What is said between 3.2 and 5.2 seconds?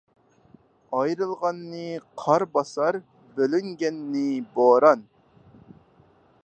بۆلۈنگەننى بوران.